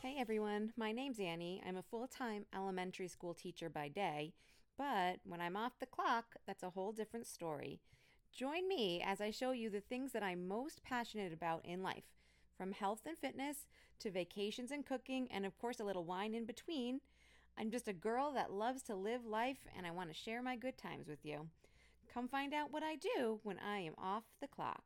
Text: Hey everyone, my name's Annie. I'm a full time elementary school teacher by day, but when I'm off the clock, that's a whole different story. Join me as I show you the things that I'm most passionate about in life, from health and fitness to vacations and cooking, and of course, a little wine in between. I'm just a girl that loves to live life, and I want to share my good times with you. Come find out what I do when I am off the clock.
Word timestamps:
Hey 0.00 0.14
everyone, 0.16 0.72
my 0.76 0.92
name's 0.92 1.18
Annie. 1.18 1.60
I'm 1.66 1.76
a 1.76 1.82
full 1.82 2.06
time 2.06 2.46
elementary 2.54 3.08
school 3.08 3.34
teacher 3.34 3.68
by 3.68 3.88
day, 3.88 4.32
but 4.76 5.18
when 5.24 5.40
I'm 5.40 5.56
off 5.56 5.80
the 5.80 5.86
clock, 5.86 6.36
that's 6.46 6.62
a 6.62 6.70
whole 6.70 6.92
different 6.92 7.26
story. 7.26 7.80
Join 8.32 8.68
me 8.68 9.02
as 9.04 9.20
I 9.20 9.32
show 9.32 9.50
you 9.50 9.70
the 9.70 9.80
things 9.80 10.12
that 10.12 10.22
I'm 10.22 10.46
most 10.46 10.84
passionate 10.84 11.32
about 11.32 11.64
in 11.64 11.82
life, 11.82 12.04
from 12.56 12.70
health 12.70 13.00
and 13.06 13.18
fitness 13.18 13.66
to 13.98 14.12
vacations 14.12 14.70
and 14.70 14.86
cooking, 14.86 15.26
and 15.32 15.44
of 15.44 15.58
course, 15.58 15.80
a 15.80 15.84
little 15.84 16.04
wine 16.04 16.32
in 16.32 16.44
between. 16.44 17.00
I'm 17.58 17.72
just 17.72 17.88
a 17.88 17.92
girl 17.92 18.32
that 18.34 18.52
loves 18.52 18.84
to 18.84 18.94
live 18.94 19.26
life, 19.26 19.66
and 19.76 19.84
I 19.84 19.90
want 19.90 20.10
to 20.10 20.14
share 20.14 20.42
my 20.42 20.54
good 20.54 20.78
times 20.78 21.08
with 21.08 21.24
you. 21.24 21.48
Come 22.14 22.28
find 22.28 22.54
out 22.54 22.72
what 22.72 22.84
I 22.84 22.94
do 22.94 23.40
when 23.42 23.58
I 23.58 23.80
am 23.80 23.94
off 23.98 24.22
the 24.40 24.46
clock. 24.46 24.84